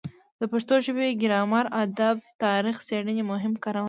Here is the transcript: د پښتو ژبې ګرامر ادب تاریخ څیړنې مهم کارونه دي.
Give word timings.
د 0.39 0.41
پښتو 0.51 0.75
ژبې 0.85 1.07
ګرامر 1.21 1.65
ادب 1.83 2.15
تاریخ 2.43 2.77
څیړنې 2.87 3.23
مهم 3.31 3.53
کارونه 3.63 3.75
دي. 3.75 3.79